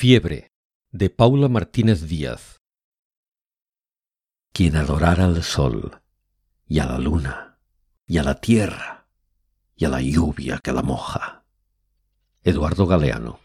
Fiebre, 0.00 0.52
de 0.92 1.10
Paula 1.10 1.48
Martínez 1.48 2.06
Díaz. 2.06 2.60
Quien 4.52 4.76
adorara 4.76 5.24
al 5.24 5.42
sol, 5.42 6.00
y 6.68 6.78
a 6.78 6.86
la 6.86 7.00
luna, 7.00 7.58
y 8.06 8.18
a 8.18 8.22
la 8.22 8.36
tierra, 8.36 9.08
y 9.74 9.86
a 9.86 9.88
la 9.88 10.00
lluvia 10.00 10.60
que 10.62 10.72
la 10.72 10.82
moja. 10.82 11.42
Eduardo 12.44 12.86
Galeano. 12.86 13.40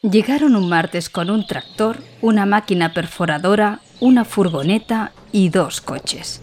Llegaron 0.00 0.56
un 0.56 0.70
martes 0.70 1.10
con 1.10 1.28
un 1.28 1.46
tractor, 1.46 1.98
una 2.22 2.46
máquina 2.46 2.94
perforadora, 2.94 3.82
una 4.00 4.24
furgoneta 4.24 5.12
y 5.30 5.50
dos 5.50 5.82
coches. 5.82 6.40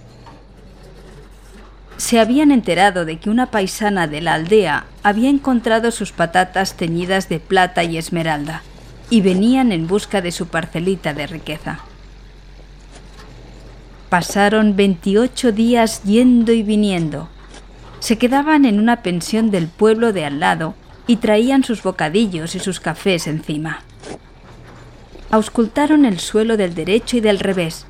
Se 2.03 2.19
habían 2.19 2.51
enterado 2.51 3.05
de 3.05 3.17
que 3.17 3.29
una 3.29 3.45
paisana 3.45 4.07
de 4.07 4.19
la 4.19 4.33
aldea 4.33 4.87
había 5.03 5.29
encontrado 5.29 5.89
sus 5.89 6.11
patatas 6.11 6.73
teñidas 6.73 7.29
de 7.29 7.39
plata 7.39 7.85
y 7.85 7.97
esmeralda 7.97 8.61
y 9.09 9.21
venían 9.21 9.71
en 9.71 9.87
busca 9.87 10.19
de 10.19 10.33
su 10.33 10.47
parcelita 10.47 11.13
de 11.13 11.27
riqueza. 11.27 11.79
Pasaron 14.09 14.75
28 14.75 15.53
días 15.53 16.03
yendo 16.03 16.51
y 16.51 16.61
viniendo. 16.61 17.29
Se 18.01 18.17
quedaban 18.17 18.65
en 18.65 18.81
una 18.81 18.97
pensión 19.01 19.49
del 19.49 19.69
pueblo 19.69 20.11
de 20.11 20.25
al 20.25 20.41
lado 20.41 20.75
y 21.07 21.15
traían 21.15 21.63
sus 21.63 21.83
bocadillos 21.83 22.53
y 22.53 22.59
sus 22.59 22.81
cafés 22.81 23.27
encima. 23.27 23.79
Auscultaron 25.31 26.03
el 26.03 26.19
suelo 26.19 26.57
del 26.57 26.75
derecho 26.75 27.15
y 27.15 27.21
del 27.21 27.39
revés 27.39 27.85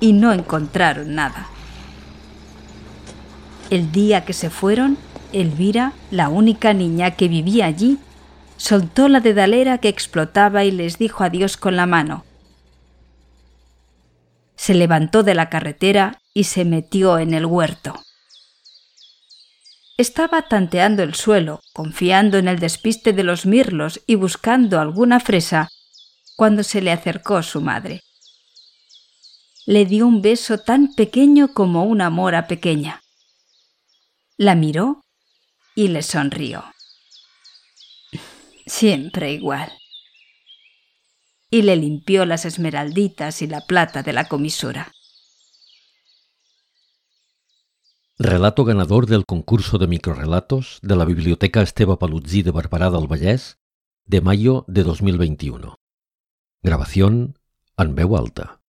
y 0.00 0.12
no 0.12 0.32
encontraron 0.32 1.14
nada. 1.14 1.46
El 3.70 3.92
día 3.92 4.24
que 4.24 4.32
se 4.32 4.50
fueron, 4.50 4.98
Elvira, 5.32 5.92
la 6.10 6.28
única 6.28 6.74
niña 6.74 7.12
que 7.12 7.28
vivía 7.28 7.66
allí, 7.66 7.98
soltó 8.56 9.08
la 9.08 9.20
dedalera 9.20 9.78
que 9.78 9.88
explotaba 9.88 10.64
y 10.64 10.70
les 10.70 10.98
dijo 10.98 11.24
adiós 11.24 11.56
con 11.56 11.76
la 11.76 11.86
mano. 11.86 12.24
Se 14.56 14.74
levantó 14.74 15.22
de 15.22 15.34
la 15.34 15.48
carretera 15.48 16.20
y 16.32 16.44
se 16.44 16.64
metió 16.64 17.18
en 17.18 17.34
el 17.34 17.46
huerto. 17.46 17.94
Estaba 19.96 20.42
tanteando 20.42 21.02
el 21.02 21.14
suelo, 21.14 21.60
confiando 21.72 22.38
en 22.38 22.48
el 22.48 22.58
despiste 22.58 23.12
de 23.12 23.22
los 23.22 23.46
mirlos 23.46 24.00
y 24.06 24.16
buscando 24.16 24.80
alguna 24.80 25.20
fresa, 25.20 25.68
cuando 26.36 26.64
se 26.64 26.82
le 26.82 26.90
acercó 26.90 27.42
su 27.42 27.60
madre. 27.60 28.02
Le 29.66 29.86
dio 29.86 30.06
un 30.06 30.20
beso 30.20 30.58
tan 30.58 30.94
pequeño 30.94 31.54
como 31.54 31.84
una 31.84 32.10
mora 32.10 32.48
pequeña. 32.48 33.03
La 34.36 34.56
miró 34.56 35.04
y 35.76 35.88
le 35.88 36.02
sonrió. 36.02 36.64
Siempre 38.66 39.32
igual. 39.32 39.70
Y 41.50 41.62
le 41.62 41.76
limpió 41.76 42.26
las 42.26 42.44
esmeralditas 42.44 43.42
y 43.42 43.46
la 43.46 43.60
plata 43.60 44.02
de 44.02 44.12
la 44.12 44.26
comisura. 44.26 44.90
Relato 48.18 48.64
ganador 48.64 49.06
del 49.06 49.24
concurso 49.24 49.78
de 49.78 49.86
microrelatos 49.86 50.80
de 50.82 50.96
la 50.96 51.04
Biblioteca 51.04 51.62
Esteba 51.62 52.00
Palutzí 52.00 52.42
de 52.42 52.52
Barberà 52.52 52.90
del 52.90 53.06
Vallès 53.06 53.58
de 54.04 54.20
mayo 54.20 54.64
de 54.66 54.82
2021. 54.82 55.76
Grabación 56.60 57.38
en 57.76 57.94
veu 57.94 58.16
alta. 58.16 58.63